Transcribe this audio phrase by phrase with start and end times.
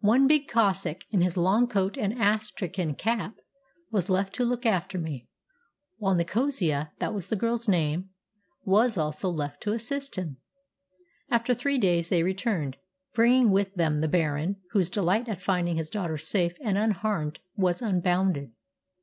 [0.00, 3.34] One big Cossack, in his long coat and astrakhan cap,
[3.90, 5.28] was left to look after me,
[5.98, 8.08] while Nicosia that was the girl's name
[8.64, 10.38] was also left to assist him.
[11.28, 12.78] After three days they returned,
[13.12, 17.82] bringing with them the Baron, whose delight at finding his daughter safe and unharmed was
[17.82, 18.52] unbounded.